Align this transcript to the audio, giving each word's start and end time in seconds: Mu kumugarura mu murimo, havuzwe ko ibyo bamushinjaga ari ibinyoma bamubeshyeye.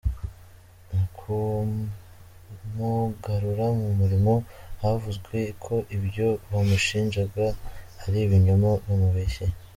Mu 0.91 1.03
kumugarura 1.17 3.65
mu 3.79 3.89
murimo, 3.99 4.33
havuzwe 4.81 5.39
ko 5.63 5.75
ibyo 5.97 6.27
bamushinjaga 6.51 7.45
ari 8.03 8.17
ibinyoma 8.25 8.69
bamubeshyeye. 8.85 9.55